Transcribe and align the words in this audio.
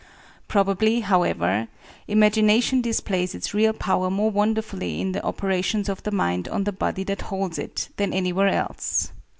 Probably, 0.47 1.01
however, 1.01 1.67
imagination 2.07 2.81
displays 2.81 3.35
its 3.35 3.53
real 3.53 3.71
power 3.71 4.09
more 4.09 4.31
wonderfully 4.31 4.99
in 4.99 5.11
the 5.11 5.23
operations 5.23 5.89
of 5.89 6.01
the 6.01 6.09
mind 6.09 6.47
on 6.47 6.63
the 6.63 6.71
body 6.71 7.03
that 7.03 7.21
holds 7.21 7.59
it, 7.59 7.89
than 7.97 8.11
anywhere 8.11 8.47
else. 8.47 9.11